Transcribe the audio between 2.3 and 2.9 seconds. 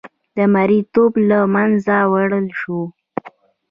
وشو.